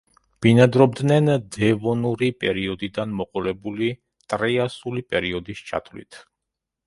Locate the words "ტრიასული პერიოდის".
4.35-5.65